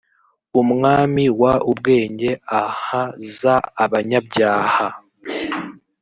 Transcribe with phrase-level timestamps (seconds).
[0.61, 3.07] umwami w ubwenge ah
[3.37, 4.87] za abanyabyaha